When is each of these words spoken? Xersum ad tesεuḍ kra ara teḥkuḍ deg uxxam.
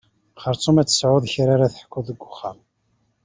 Xersum 0.43 0.77
ad 0.77 0.87
tesεuḍ 0.87 1.23
kra 1.33 1.51
ara 1.55 1.73
teḥkuḍ 1.73 2.03
deg 2.07 2.19
uxxam. 2.27 2.57